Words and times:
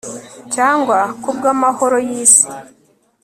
cyangwa 0.53 0.97
kubwamahoro 1.23 1.97
yisi 2.07 2.47